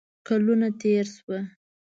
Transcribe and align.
کلونه 0.27 0.67
تیر 0.79 1.05
شوه 1.15 1.39